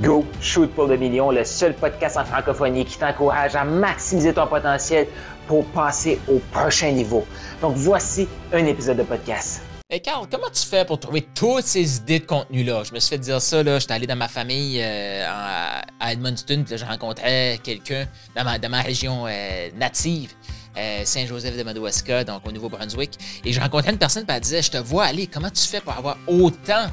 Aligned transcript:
Go 0.00 0.24
Shoot 0.40 0.70
pour 0.72 0.86
le 0.86 0.96
million, 0.96 1.30
le 1.30 1.44
seul 1.44 1.74
podcast 1.74 2.16
en 2.16 2.24
francophonie 2.24 2.84
qui 2.84 2.98
t'encourage 2.98 3.56
à 3.56 3.64
maximiser 3.64 4.32
ton 4.32 4.46
potentiel 4.46 5.06
pour 5.46 5.64
passer 5.66 6.20
au 6.28 6.38
prochain 6.52 6.92
niveau. 6.92 7.26
Donc 7.60 7.74
voici 7.76 8.28
un 8.52 8.64
épisode 8.66 8.98
de 8.98 9.02
podcast. 9.02 9.62
Hey 9.90 10.00
Carl, 10.00 10.26
comment 10.30 10.48
tu 10.50 10.66
fais 10.66 10.86
pour 10.86 10.98
trouver 10.98 11.20
toutes 11.34 11.64
ces 11.64 11.98
idées 11.98 12.20
de 12.20 12.24
contenu-là? 12.24 12.82
Je 12.84 12.94
me 12.94 12.98
suis 12.98 13.10
fait 13.10 13.18
dire 13.18 13.42
ça, 13.42 13.62
là. 13.62 13.78
J'étais 13.78 13.92
allé 13.92 14.06
dans 14.06 14.16
ma 14.16 14.28
famille 14.28 14.80
euh, 14.82 15.26
à 15.28 16.12
Edmundston, 16.12 16.62
puis 16.64 16.70
là, 16.70 16.76
je 16.78 16.84
rencontrais 16.86 17.60
quelqu'un 17.62 18.06
dans 18.34 18.42
ma, 18.42 18.58
dans 18.58 18.70
ma 18.70 18.80
région 18.80 19.26
euh, 19.26 19.68
native. 19.76 20.32
Euh, 20.78 21.02
Saint-Joseph 21.04 21.58
de 21.58 21.62
Madawaska, 21.62 22.24
donc 22.24 22.46
au 22.46 22.52
Nouveau-Brunswick. 22.52 23.18
Et 23.44 23.52
je 23.52 23.60
rencontrais 23.60 23.92
une 23.92 23.98
personne, 23.98 24.24
qui 24.24 24.32
elle 24.32 24.40
disait 24.40 24.62
Je 24.62 24.70
te 24.70 24.78
vois 24.78 25.04
aller, 25.04 25.26
comment 25.26 25.50
tu 25.50 25.66
fais 25.66 25.82
pour 25.82 25.92
avoir 25.92 26.16
autant 26.26 26.86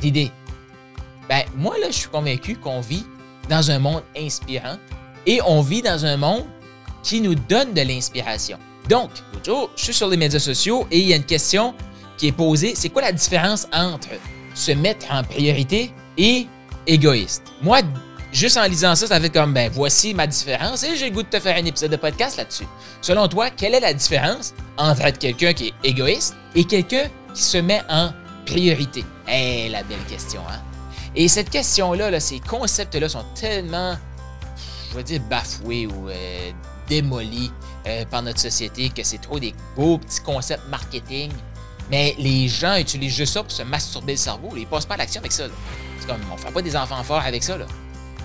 d'idées 0.00 0.30
Ben, 1.28 1.42
moi, 1.56 1.78
là, 1.78 1.88
je 1.88 1.96
suis 1.96 2.08
convaincu 2.08 2.56
qu'on 2.56 2.80
vit 2.80 3.04
dans 3.48 3.70
un 3.70 3.78
monde 3.78 4.02
inspirant 4.16 4.76
et 5.26 5.40
on 5.46 5.60
vit 5.60 5.82
dans 5.82 6.04
un 6.04 6.16
monde 6.16 6.44
qui 7.02 7.20
nous 7.20 7.34
donne 7.34 7.74
de 7.74 7.82
l'inspiration. 7.82 8.58
Donc, 8.88 9.10
je 9.44 9.82
suis 9.82 9.94
sur 9.94 10.08
les 10.08 10.16
médias 10.16 10.38
sociaux 10.38 10.86
et 10.90 10.98
il 10.98 11.08
y 11.08 11.12
a 11.12 11.16
une 11.16 11.24
question 11.24 11.74
qui 12.16 12.28
est 12.28 12.32
posée 12.32 12.74
c'est 12.76 12.90
quoi 12.90 13.02
la 13.02 13.12
différence 13.12 13.66
entre 13.72 14.08
se 14.54 14.72
mettre 14.72 15.06
en 15.10 15.22
priorité 15.24 15.90
et 16.16 16.46
égoïste? 16.86 17.42
Moi, 17.62 17.80
Juste 18.34 18.56
en 18.56 18.64
lisant 18.64 18.96
ça, 18.96 19.06
ça 19.06 19.20
fait 19.20 19.30
comme, 19.30 19.54
ben 19.54 19.70
voici 19.72 20.12
ma 20.12 20.26
différence 20.26 20.82
et 20.82 20.96
j'ai 20.96 21.08
le 21.08 21.14
goût 21.14 21.22
de 21.22 21.28
te 21.28 21.38
faire 21.38 21.56
un 21.56 21.64
épisode 21.64 21.92
de 21.92 21.96
podcast 21.96 22.36
là-dessus. 22.36 22.66
Selon 23.00 23.28
toi, 23.28 23.50
quelle 23.50 23.74
est 23.74 23.80
la 23.80 23.94
différence 23.94 24.54
entre 24.76 25.02
être 25.02 25.20
quelqu'un 25.20 25.52
qui 25.52 25.68
est 25.68 25.88
égoïste 25.88 26.34
et 26.56 26.64
quelqu'un 26.64 27.04
qui 27.32 27.42
se 27.42 27.58
met 27.58 27.80
en 27.88 28.10
priorité? 28.44 29.04
Eh, 29.28 29.68
la 29.68 29.84
belle 29.84 30.04
question, 30.08 30.40
hein? 30.50 30.73
Et 31.16 31.28
cette 31.28 31.50
question-là, 31.50 32.10
là, 32.10 32.20
ces 32.20 32.40
concepts-là 32.40 33.08
sont 33.08 33.24
tellement, 33.34 33.96
je 34.90 34.96
vais 34.96 35.02
dire, 35.04 35.20
bafoués 35.30 35.86
ou 35.86 36.08
euh, 36.08 36.50
démolis 36.88 37.52
euh, 37.86 38.04
par 38.06 38.22
notre 38.22 38.40
société 38.40 38.88
que 38.88 39.02
c'est 39.02 39.18
trop 39.18 39.38
des 39.38 39.54
beaux 39.76 39.98
petits 39.98 40.20
concepts 40.20 40.66
marketing. 40.68 41.30
Mais 41.90 42.14
les 42.18 42.48
gens 42.48 42.76
utilisent 42.76 43.14
juste 43.14 43.34
ça 43.34 43.42
pour 43.42 43.52
se 43.52 43.62
masturber 43.62 44.12
le 44.12 44.18
cerveau. 44.18 44.50
Ils 44.56 44.66
passent 44.66 44.86
pas 44.86 44.94
à 44.94 44.98
l'action 44.98 45.20
avec 45.20 45.32
ça. 45.32 45.44
C'est 46.00 46.06
comme, 46.06 46.20
on 46.32 46.36
fait 46.36 46.50
pas 46.50 46.62
des 46.62 46.76
enfants 46.76 47.02
forts 47.04 47.22
avec 47.24 47.42
ça. 47.42 47.56
Là. 47.58 47.66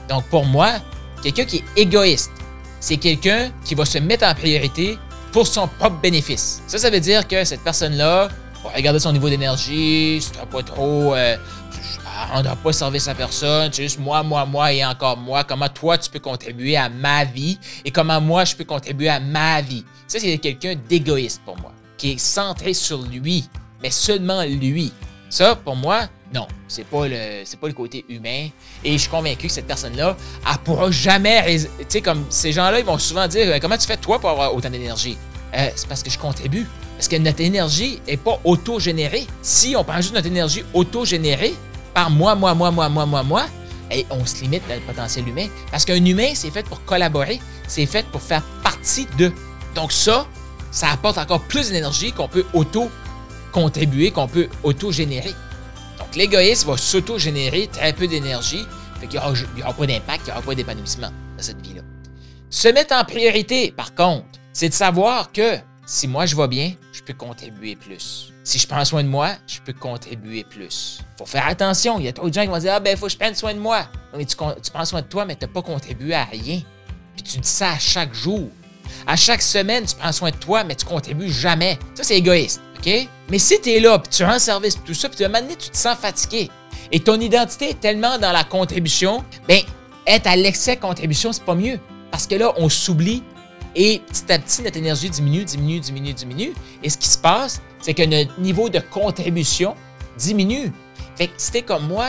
Donc 0.07 0.25
pour 0.25 0.45
moi, 0.45 0.75
quelqu'un 1.21 1.45
qui 1.45 1.57
est 1.57 1.81
égoïste, 1.81 2.31
c'est 2.79 2.97
quelqu'un 2.97 3.51
qui 3.65 3.75
va 3.75 3.85
se 3.85 3.97
mettre 3.97 4.25
en 4.25 4.33
priorité 4.33 4.97
pour 5.31 5.45
son 5.45 5.67
propre 5.67 5.97
bénéfice. 5.97 6.61
Ça, 6.67 6.77
ça 6.77 6.89
veut 6.89 6.99
dire 6.99 7.27
que 7.27 7.43
cette 7.43 7.61
personne-là 7.61 8.29
va 8.63 8.69
regarder 8.75 8.99
son 8.99 9.11
niveau 9.11 9.29
d'énergie, 9.29 10.21
ne 10.39 10.45
pas 10.45 10.63
trop, 10.63 11.13
euh, 11.13 11.37
rendre 12.25 12.55
pas 12.57 12.73
service 12.73 13.07
à 13.07 13.15
personne, 13.15 13.71
c'est 13.71 13.83
juste 13.83 13.99
moi, 13.99 14.23
moi, 14.23 14.45
moi 14.45 14.73
et 14.73 14.85
encore 14.85 15.17
moi. 15.17 15.43
Comment 15.43 15.69
toi 15.69 15.97
tu 15.97 16.09
peux 16.09 16.19
contribuer 16.19 16.75
à 16.77 16.89
ma 16.89 17.25
vie 17.25 17.57
et 17.85 17.91
comment 17.91 18.19
moi 18.21 18.45
je 18.45 18.55
peux 18.55 18.65
contribuer 18.65 19.09
à 19.09 19.19
ma 19.19 19.61
vie? 19.61 19.85
Ça, 20.07 20.19
c'est 20.19 20.37
quelqu'un 20.37 20.75
d'égoïste 20.87 21.41
pour 21.45 21.57
moi, 21.57 21.71
qui 21.97 22.11
est 22.11 22.17
centré 22.17 22.73
sur 22.73 23.01
lui, 23.01 23.47
mais 23.81 23.91
seulement 23.91 24.43
lui. 24.43 24.91
Ça, 25.29 25.55
pour 25.55 25.75
moi, 25.75 26.07
non, 26.33 26.47
c'est 26.67 26.85
pas 26.85 27.07
le 27.07 27.43
pas 27.59 27.67
le 27.67 27.73
côté 27.73 28.05
humain. 28.07 28.49
Et 28.83 28.93
je 28.93 28.97
suis 28.97 29.09
convaincu 29.09 29.47
que 29.47 29.53
cette 29.53 29.67
personne-là, 29.67 30.15
elle 30.47 30.57
pourra 30.63 30.91
jamais. 30.91 31.57
Tu 31.57 31.85
sais, 31.87 32.01
comme 32.01 32.25
ces 32.29 32.51
gens-là, 32.51 32.79
ils 32.79 32.85
vont 32.85 32.97
souvent 32.97 33.27
dire 33.27 33.47
euh, 33.47 33.59
Comment 33.59 33.77
tu 33.77 33.87
fais 33.87 33.97
toi 33.97 34.19
pour 34.19 34.29
avoir 34.29 34.53
autant 34.53 34.69
d'énergie? 34.69 35.17
Euh, 35.55 35.69
C'est 35.75 35.87
parce 35.87 36.03
que 36.03 36.09
je 36.09 36.17
contribue. 36.17 36.67
Parce 36.95 37.07
que 37.07 37.15
notre 37.15 37.41
énergie 37.41 37.99
n'est 38.07 38.17
pas 38.17 38.39
auto-générée. 38.43 39.25
Si 39.41 39.75
on 39.75 39.83
prend 39.83 39.97
juste 39.97 40.13
notre 40.13 40.27
énergie 40.27 40.63
auto-générée 40.73 41.55
par 41.93 42.09
moi, 42.09 42.35
moi, 42.35 42.53
moi, 42.53 42.71
moi, 42.71 42.89
moi, 42.89 43.05
moi, 43.05 43.23
moi, 43.23 43.45
et 43.91 44.05
on 44.09 44.25
se 44.25 44.41
limite 44.41 44.67
dans 44.67 44.75
le 44.75 44.81
potentiel 44.81 45.27
humain. 45.27 45.47
Parce 45.71 45.85
qu'un 45.85 46.03
humain, 46.03 46.31
c'est 46.35 46.51
fait 46.51 46.65
pour 46.65 46.83
collaborer, 46.85 47.39
c'est 47.67 47.85
fait 47.85 48.05
pour 48.07 48.21
faire 48.21 48.43
partie 48.63 49.07
de. 49.17 49.31
Donc 49.75 49.91
ça, 49.91 50.27
ça 50.71 50.89
apporte 50.91 51.17
encore 51.17 51.41
plus 51.41 51.71
d'énergie 51.71 52.11
qu'on 52.11 52.27
peut 52.27 52.45
auto-contribuer, 52.53 54.11
qu'on 54.11 54.27
peut 54.27 54.47
auto-générer 54.63 55.33
l'égoïsme 56.15 56.69
va 56.69 56.77
s'auto-générer 56.77 57.69
très 57.71 57.93
peu 57.93 58.07
d'énergie, 58.07 58.65
fait 58.99 59.07
qu'il 59.07 59.19
n'y 59.19 59.61
aura, 59.63 59.73
pas 59.73 59.85
d'impact, 59.85 60.21
il 60.23 60.25
n'y 60.25 60.31
aura 60.31 60.41
pas 60.41 60.55
d'épanouissement 60.55 61.09
dans 61.37 61.43
cette 61.43 61.61
vie-là. 61.61 61.81
Se 62.49 62.67
mettre 62.67 62.95
en 62.95 63.03
priorité, 63.03 63.71
par 63.71 63.93
contre, 63.93 64.25
c'est 64.53 64.69
de 64.69 64.73
savoir 64.73 65.31
que 65.31 65.57
si 65.89 66.07
moi 66.07 66.27
je 66.27 66.35
vais 66.35 66.47
bien, 66.47 66.73
je 66.93 67.01
peux 67.01 67.15
contribuer 67.15 67.75
plus. 67.75 68.31
Si 68.43 68.59
je 68.59 68.67
prends 68.67 68.85
soin 68.85 69.01
de 69.01 69.07
moi, 69.07 69.31
je 69.47 69.59
peux 69.59 69.73
contribuer 69.73 70.43
plus. 70.43 70.99
Faut 71.17 71.25
faire 71.25 71.47
attention. 71.47 71.97
Il 71.97 72.05
y 72.05 72.07
a 72.07 72.13
trop 72.13 72.29
de 72.29 72.33
gens 72.33 72.43
qui 72.43 72.47
vont 72.47 72.59
dire 72.59 72.73
Ah 72.75 72.79
ben, 72.79 72.95
faut 72.95 73.07
que 73.07 73.11
je 73.11 73.17
prenne 73.17 73.33
soin 73.33 73.55
de 73.55 73.59
moi. 73.59 73.87
mais 74.15 74.23
tu, 74.23 74.35
prends 74.35 74.85
soin 74.85 75.01
de 75.01 75.07
toi, 75.07 75.25
mais 75.25 75.35
tu 75.35 75.45
n'as 75.45 75.51
pas 75.51 75.63
contribué 75.63 76.13
à 76.13 76.25
rien. 76.25 76.61
Puis 77.15 77.23
tu 77.23 77.39
dis 77.39 77.49
ça 77.49 77.71
à 77.71 77.79
chaque 77.79 78.13
jour. 78.13 78.49
À 79.07 79.15
chaque 79.15 79.41
semaine, 79.41 79.83
tu 79.83 79.95
prends 79.95 80.11
soin 80.11 80.29
de 80.29 80.35
toi, 80.35 80.63
mais 80.63 80.75
tu 80.75 80.85
contribues 80.85 81.31
jamais. 81.31 81.79
Ça, 81.95 82.03
c'est 82.03 82.17
égoïste. 82.17 82.61
OK? 82.77 83.09
Mais 83.31 83.39
si 83.39 83.59
tu 83.59 83.71
es 83.71 83.79
là, 83.79 83.97
puis 83.97 84.11
tu 84.15 84.23
rends 84.23 84.37
service, 84.37 84.77
tout 84.85 84.93
ça, 84.93 85.09
puis 85.09 85.25
un 85.25 85.27
moment 85.27 85.41
donné, 85.41 85.55
tu 85.55 85.71
te 85.71 85.77
sens 85.77 85.97
fatigué, 85.97 86.51
et 86.91 86.99
ton 86.99 87.19
identité 87.19 87.71
est 87.71 87.79
tellement 87.79 88.19
dans 88.19 88.31
la 88.31 88.43
contribution, 88.43 89.23
bien, 89.47 89.61
être 90.05 90.27
à 90.27 90.35
l'excès 90.35 90.77
contribution, 90.77 91.33
c'est 91.33 91.43
pas 91.43 91.55
mieux. 91.55 91.79
Parce 92.11 92.27
que 92.27 92.35
là, 92.35 92.53
on 92.57 92.69
s'oublie 92.69 93.23
et 93.75 94.01
petit 94.07 94.31
à 94.31 94.39
petit, 94.39 94.61
notre 94.61 94.77
énergie 94.77 95.09
diminue, 95.09 95.45
diminue, 95.45 95.79
diminue, 95.79 96.13
diminue. 96.13 96.53
Et 96.83 96.89
ce 96.89 96.97
qui 96.97 97.07
se 97.07 97.17
passe, 97.17 97.61
c'est 97.81 97.93
que 97.93 98.03
notre 98.03 98.39
niveau 98.39 98.69
de 98.69 98.79
contribution 98.79 99.75
diminue. 100.17 100.71
Fait 101.15 101.27
que 101.27 101.33
si 101.37 101.51
t'es 101.51 101.61
comme 101.61 101.87
moi, 101.87 102.07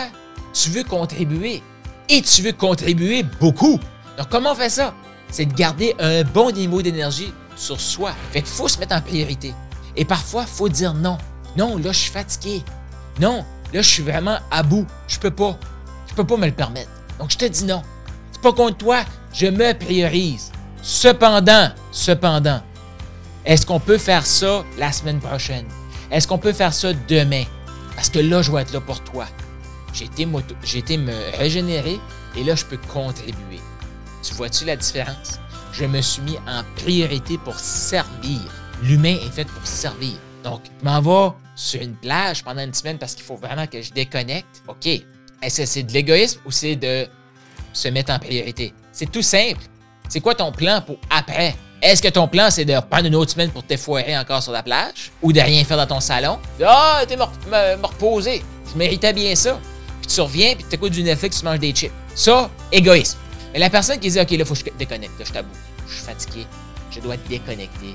tu 0.53 0.71
veux 0.71 0.85
contribuer 0.85 1.63
et 2.09 2.23
tu 2.23 2.43
veux 2.43 2.53
contribuer 2.53 3.23
beaucoup. 3.41 3.79
Donc, 4.19 4.29
comment 4.31 4.53
on 4.53 4.55
fait 4.55 4.71
ça? 4.71 4.95
C'est 5.31 5.47
de 5.47 5.55
garder 5.55 5.95
un 6.01 6.25
bon 6.25 6.51
niveau 6.51 6.83
d'énergie 6.83 7.33
sur 7.57 7.81
soi. 7.81 8.13
Fait 8.33 8.43
qu'il 8.43 8.51
faut 8.51 8.69
se 8.69 8.79
mettre 8.79 8.97
en 8.97 9.01
priorité. 9.01 9.55
Et 9.97 10.05
parfois, 10.05 10.43
il 10.43 10.53
faut 10.53 10.69
dire 10.69 10.95
non. 10.95 11.19
Non, 11.57 11.77
là, 11.77 11.93
je 11.93 11.99
suis 11.99 12.11
fatigué. 12.11 12.63
Non, 13.21 13.45
là, 13.73 13.83
je 13.83 13.89
suis 13.89 14.03
vraiment 14.03 14.39
à 14.51 14.63
bout. 14.63 14.87
Je 15.09 15.19
peux 15.19 15.31
pas. 15.31 15.59
Je 16.09 16.15
peux 16.15 16.25
pas 16.25 16.37
me 16.37 16.47
le 16.47 16.53
permettre. 16.53 16.91
Donc, 17.19 17.31
je 17.31 17.39
te 17.39 17.45
dis 17.45 17.65
non. 17.65 17.83
C'est 18.33 18.41
pas 18.41 18.53
contre 18.53 18.79
toi. 18.79 19.05
Je 19.33 19.47
me 19.47 19.73
priorise. 19.73 20.51
Cependant, 20.83 21.71
cependant, 21.93 22.63
est-ce 23.45 23.67
qu'on 23.67 23.81
peut 23.81 23.99
faire 23.99 24.25
ça 24.25 24.65
la 24.79 24.93
semaine 24.93 25.21
prochaine? 25.21 25.67
Est-ce 26.11 26.27
qu'on 26.27 26.39
peut 26.39 26.53
faire 26.53 26.73
ça 26.73 26.93
demain? 27.09 27.45
Parce 27.95 28.09
que 28.09 28.19
là, 28.19 28.43
je 28.43 28.51
vais 28.51 28.63
être 28.63 28.73
là 28.73 28.81
pour 28.81 29.03
toi. 29.05 29.27
J'ai 29.93 30.07
été, 30.07 30.25
me 30.25 31.37
régénérer 31.39 32.01
et 32.37 32.45
là, 32.45 32.55
je 32.55 32.65
peux 32.65 32.79
contribuer. 32.93 33.61
Tu 34.23 34.35
vois-tu 34.35 34.65
la 34.65 34.77
différence? 34.77 35.39
Je 35.73 35.85
me 35.85 36.01
suis 36.01 36.23
mis 36.23 36.37
en 36.49 36.63
priorité 36.77 37.39
pour 37.39 37.59
servir. 37.59 38.41
L'humain 38.83 39.17
est 39.17 39.31
fait 39.31 39.45
pour 39.45 39.67
servir. 39.67 40.15
Donc, 40.45 40.63
je 40.81 40.85
m'en 40.85 41.01
vais 41.01 41.35
sur 41.57 41.83
une 41.83 41.95
plage 41.95 42.43
pendant 42.43 42.63
une 42.63 42.73
semaine 42.73 42.99
parce 42.99 43.15
qu'il 43.15 43.25
faut 43.25 43.37
vraiment 43.37 43.67
que 43.67 43.83
je 43.83 43.93
déconnecte. 43.93 44.63
OK. 44.67 44.87
Est-ce 45.43 45.63
que 45.63 45.67
c'est 45.67 45.83
de 45.83 45.93
l'égoïsme 45.93 46.41
ou 46.47 46.51
c'est 46.51 46.77
de 46.77 47.07
se 47.73 47.89
mettre 47.89 48.13
en 48.13 48.19
priorité? 48.19 48.73
C'est 48.93 49.11
tout 49.11 49.23
simple. 49.23 49.61
C'est 50.11 50.21
quoi 50.21 50.35
ton 50.35 50.51
plan 50.51 50.83
pour 50.83 50.97
après? 51.09 51.55
Est-ce 51.81 52.03
que 52.03 52.09
ton 52.09 52.27
plan, 52.27 52.51
c'est 52.51 52.65
de 52.65 52.75
reprendre 52.75 53.07
une 53.07 53.15
autre 53.15 53.31
semaine 53.31 53.51
pour 53.51 53.63
t'effoirer 53.63 54.19
encore 54.19 54.43
sur 54.43 54.51
la 54.51 54.65
plage? 54.65 55.13
Ou 55.23 55.33
de 55.33 55.41
rien 55.41 55.65
faire 55.65 55.77
dans 55.77 55.87
ton 55.87 56.01
salon? 56.01 56.41
Ah, 56.67 57.03
t'es 57.07 57.17
me, 57.17 57.23
reposer. 57.87 58.43
Je 58.73 58.77
méritais 58.77 59.13
bien 59.13 59.37
ça. 59.37 59.57
Puis 60.03 60.11
tu 60.13 60.21
reviens, 60.21 60.57
puis 60.57 60.65
tu 60.69 60.75
écoutes 60.75 60.93
du 60.93 61.05
Netflix, 61.05 61.39
tu 61.39 61.45
manges 61.45 61.61
des 61.61 61.71
chips. 61.71 61.93
Ça, 62.17 62.51
égoïsme. 62.73 63.19
Mais 63.53 63.61
la 63.61 63.71
personne 63.71 64.01
qui 64.01 64.11
dit, 64.11 64.21
OK, 64.21 64.33
là, 64.33 64.45
faut 64.45 64.55
que 64.55 64.61
je 64.61 64.79
déconnecte, 64.79 65.17
là, 65.17 65.25
je 65.25 65.33
t'avoue. 65.33 65.49
Je 65.87 65.95
suis 65.95 66.05
fatigué. 66.05 66.45
Je 66.91 66.99
dois 66.99 67.17
déconnecter 67.29 67.95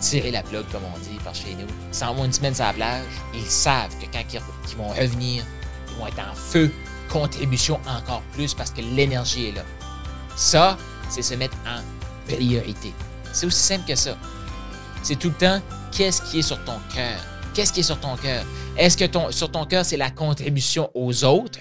tirer 0.00 0.30
la 0.30 0.44
plug, 0.44 0.64
comme 0.70 0.82
on 0.94 0.98
dit, 1.00 1.18
par 1.24 1.34
chez 1.34 1.56
nous. 1.58 1.66
Sans 1.90 2.14
moins 2.14 2.26
une 2.26 2.32
semaine 2.32 2.54
sur 2.54 2.66
la 2.66 2.72
plage, 2.72 3.04
ils 3.34 3.44
savent 3.44 3.90
que 3.98 4.06
quand 4.12 4.22
ils, 4.32 4.76
vont 4.76 4.90
revenir, 4.90 5.42
ils 5.90 5.96
vont 5.98 6.06
être 6.06 6.20
en 6.20 6.36
feu, 6.36 6.72
contribution 7.10 7.80
encore 7.84 8.22
plus 8.32 8.54
parce 8.54 8.70
que 8.70 8.80
l'énergie 8.80 9.48
est 9.48 9.56
là. 9.56 9.62
Ça, 10.36 10.78
c'est 11.08 11.22
se 11.22 11.34
mettre 11.34 11.56
en 11.66 11.82
priorité. 12.30 12.92
C'est 13.32 13.46
aussi 13.46 13.60
simple 13.60 13.84
que 13.86 13.94
ça. 13.94 14.16
C'est 15.02 15.16
tout 15.16 15.28
le 15.28 15.34
temps 15.34 15.60
qu'est-ce 15.92 16.22
qui 16.22 16.40
est 16.40 16.42
sur 16.42 16.62
ton 16.64 16.78
cœur? 16.94 17.18
Qu'est-ce 17.54 17.72
qui 17.72 17.80
est 17.80 17.84
sur 17.84 17.98
ton 17.98 18.16
cœur? 18.16 18.44
Est-ce 18.76 18.96
que 18.96 19.04
ton, 19.04 19.30
sur 19.32 19.50
ton 19.50 19.64
cœur, 19.64 19.84
c'est 19.84 19.96
la 19.96 20.10
contribution 20.10 20.90
aux 20.94 21.24
autres? 21.24 21.58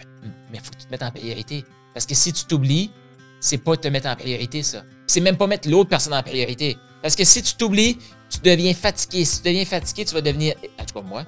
Mais 0.52 0.58
il 0.58 0.60
faut 0.60 0.72
que 0.72 0.78
tu 0.78 0.86
te 0.86 0.92
mettes 0.92 1.04
en 1.04 1.12
priorité. 1.12 1.66
Parce 1.94 2.06
que 2.06 2.14
si 2.14 2.32
tu 2.32 2.46
t'oublies, 2.46 2.92
c'est 3.40 3.58
pas 3.58 3.76
te 3.78 3.88
mettre 3.88 4.08
en 4.08 4.16
priorité, 4.16 4.64
ça. 4.64 4.84
C'est 5.08 5.22
même 5.22 5.38
pas 5.38 5.48
mettre 5.48 5.70
l'autre 5.70 5.90
personne 5.90 6.14
en 6.14 6.24
priorité. 6.24 6.78
Parce 7.02 7.16
que 7.16 7.24
si 7.24 7.42
tu 7.42 7.56
t'oublies, 7.56 7.98
tu 8.30 8.40
deviens 8.44 8.74
fatigué. 8.74 9.26
Si 9.26 9.42
tu 9.42 9.50
deviens 9.50 9.66
fatigué, 9.66 10.06
tu 10.06 10.14
vas 10.14 10.22
devenir, 10.22 10.56
en 10.80 10.86
tout 10.86 10.94
cas 10.94 11.02
moi, 11.02 11.24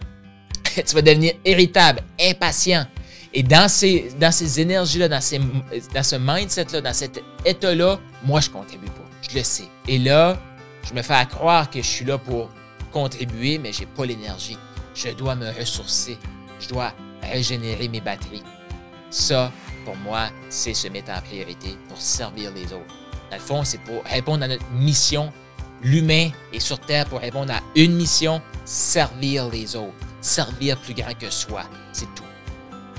tu 0.75 0.95
vas 0.95 1.01
devenir 1.01 1.33
irritable, 1.45 2.01
impatient. 2.19 2.85
Et 3.33 3.43
dans 3.43 3.67
ces, 3.67 4.11
dans 4.19 4.31
ces 4.31 4.59
énergies-là, 4.59 5.07
dans, 5.07 5.21
ces, 5.21 5.39
dans 5.93 6.03
ce 6.03 6.15
mindset-là, 6.15 6.81
dans 6.81 6.93
cet 6.93 7.23
état-là, 7.45 7.99
moi, 8.23 8.39
je 8.41 8.49
contribue 8.49 8.87
pas. 8.87 9.05
Je 9.29 9.37
le 9.37 9.43
sais. 9.43 9.67
Et 9.87 9.99
là, 9.99 10.37
je 10.87 10.93
me 10.93 11.01
fais 11.01 11.25
croire 11.29 11.69
que 11.69 11.81
je 11.81 11.87
suis 11.87 12.05
là 12.05 12.17
pour 12.17 12.49
contribuer, 12.91 13.59
mais 13.59 13.71
j'ai 13.71 13.85
pas 13.85 14.05
l'énergie. 14.05 14.57
Je 14.95 15.09
dois 15.09 15.35
me 15.35 15.49
ressourcer. 15.51 16.17
Je 16.59 16.67
dois 16.69 16.91
régénérer 17.21 17.87
mes 17.87 18.01
batteries. 18.01 18.43
Ça, 19.11 19.51
pour 19.85 19.95
moi, 19.97 20.29
c'est 20.49 20.73
se 20.73 20.87
mettre 20.87 21.11
en 21.11 21.21
priorité 21.21 21.77
pour 21.87 22.01
servir 22.01 22.51
les 22.53 22.65
autres. 22.65 22.95
Dans 23.29 23.37
le 23.37 23.41
fond, 23.41 23.63
c'est 23.63 23.81
pour 23.81 24.03
répondre 24.05 24.43
à 24.43 24.47
notre 24.47 24.69
mission. 24.71 25.31
L'humain 25.81 26.31
est 26.51 26.59
sur 26.59 26.79
Terre 26.79 27.05
pour 27.05 27.19
répondre 27.19 27.53
à 27.53 27.61
une 27.75 27.95
mission, 27.95 28.41
servir 28.65 29.49
les 29.49 29.75
autres, 29.75 29.93
servir 30.19 30.77
plus 30.81 30.93
grand 30.93 31.17
que 31.17 31.29
soi. 31.29 31.63
C'est 31.93 32.13
tout. 32.15 32.28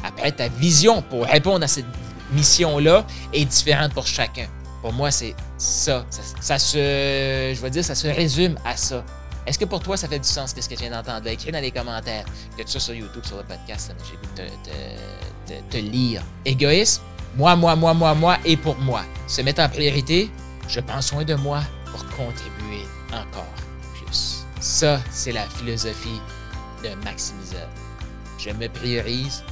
Après, 0.05 0.33
ta 0.33 0.49
vision 0.49 1.03
pour 1.03 1.25
répondre 1.25 1.65
à 1.65 1.69
cette 1.69 1.87
mission-là 2.33 3.05
est 3.33 3.45
différente 3.45 3.93
pour 3.93 4.07
chacun. 4.07 4.47
Pour 4.83 4.93
moi, 4.93 5.11
c'est 5.11 5.35
ça. 5.59 6.07
ça. 6.41 6.59
se, 6.59 7.53
je 7.55 7.61
vais 7.61 7.71
dire, 7.71 7.85
ça 7.85 7.95
se 7.95 8.09
résume 8.09 8.57
à 8.65 8.77
ça. 8.77 9.05
Est-ce 9.47 9.59
que 9.59 9.65
pour 9.65 9.81
toi, 9.81 9.97
ça 9.97 10.09
fait 10.09 10.19
du 10.19 10.29
sens, 10.29 10.53
qu'est-ce 10.53 10.69
que 10.69 10.75
tu 10.75 10.83
viens 10.83 10.91
d'entendre? 10.91 11.27
Écris 11.27 11.53
dans 11.53 11.61
les 11.61 11.71
commentaires. 11.71 12.25
Il 12.53 12.59
y 12.59 12.61
a 12.63 12.65
tout 12.65 12.71
ça 12.71 12.81
sur 12.81 12.95
YouTube, 12.95 13.25
sur 13.25 13.37
le 13.37 13.43
podcast. 13.43 13.95
J'ai 14.05 14.17
voulu 14.17 14.51
te, 15.47 15.53
te, 15.71 15.77
lire. 15.77 16.23
Égoïsme, 16.45 17.03
moi, 17.37 17.57
moi, 17.57 17.77
moi, 17.77 17.95
moi, 17.95 18.15
moi 18.15 18.39
et 18.45 18.57
pour 18.57 18.77
moi. 18.79 19.03
Se 19.27 19.43
mettre 19.43 19.63
en 19.63 19.69
priorité, 19.69 20.31
je 20.69 20.81
prends 20.81 21.03
soin 21.03 21.25
de 21.25 21.35
moi 21.35 21.63
pour 21.91 22.05
contribuer 22.17 22.85
encore 23.13 23.45
plus. 23.95 24.45
Ça, 24.61 25.01
c'est 25.11 25.33
la 25.33 25.47
philosophie 25.47 26.21
de 26.85 26.91
maximiseur. 27.05 27.69
Je 28.39 28.51
me 28.51 28.69
priorise 28.69 29.43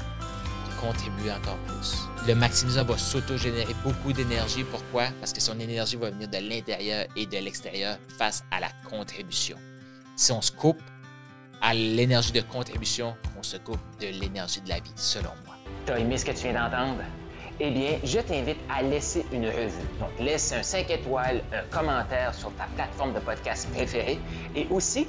contribuer 0.80 1.32
encore 1.32 1.58
plus. 1.66 2.08
Le 2.26 2.34
maximiseur 2.34 2.84
va 2.84 2.96
s'auto-générer 2.98 3.75
beaucoup 3.84 4.12
d'énergie. 4.12 4.64
Pourquoi? 4.64 5.08
Parce 5.20 5.32
que 5.32 5.40
son 5.40 5.58
énergie 5.60 5.96
va 5.96 6.10
venir 6.10 6.28
de 6.28 6.38
l'intérieur 6.38 7.06
et 7.16 7.26
de 7.26 7.38
l'extérieur 7.38 7.98
face 8.19 8.44
à 8.50 8.60
la 8.60 8.69
contribution. 8.88 9.56
Si 10.16 10.32
on 10.32 10.40
se 10.40 10.52
coupe 10.52 10.80
à 11.60 11.75
l'énergie 11.75 12.32
de 12.32 12.40
contribution, 12.40 13.16
on 13.38 13.42
se 13.42 13.56
coupe 13.56 13.80
de 14.00 14.06
l'énergie 14.06 14.60
de 14.60 14.69
la 14.69 14.80
vie, 14.80 14.92
selon 14.96 15.30
moi. 15.44 15.56
T'as 15.86 15.98
aimé 15.98 16.16
ce 16.19 16.25
que 16.25 16.32
tu 16.32 16.48
viens 16.48 16.54
d'entendre? 16.54 17.02
Eh 17.60 17.70
bien, 17.72 17.98
je 18.04 18.20
t'invite 18.20 18.58
à 18.69 18.82
laisser 18.82 19.26
une 19.32 19.46
revue. 19.46 19.88
Donc, 19.98 20.10
laisse 20.20 20.52
un 20.52 20.62
5 20.62 20.88
étoiles, 20.90 21.42
un 21.52 21.62
commentaire 21.76 22.32
sur 22.32 22.52
ta 22.54 22.66
plateforme 22.76 23.14
de 23.14 23.19
podcast 23.19 23.69
préférée 23.75 24.20
et 24.54 24.69
aussi 24.70 25.08